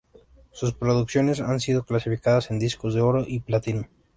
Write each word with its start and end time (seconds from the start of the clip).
Sus 0.51 0.73
producciones 0.73 1.41
han 1.41 1.59
sido 1.59 1.83
clasificadas 1.83 2.49
en 2.49 2.57
discos 2.57 2.95
de 2.95 3.01
Oro 3.01 3.23
y 3.27 3.41
Platino. 3.41 3.87